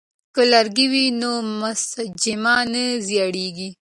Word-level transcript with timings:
که 0.33 0.41
لرګی 0.51 0.85
وي 0.91 1.05
نو 1.21 1.31
مجسمه 1.59 2.55
نه 2.71 2.83
نړیږي. 3.19 3.69